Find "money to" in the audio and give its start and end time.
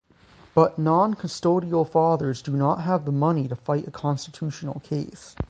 3.11-3.55